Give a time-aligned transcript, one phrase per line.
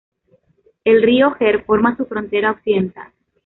[0.83, 3.11] El río Gers forma su frontera occidental.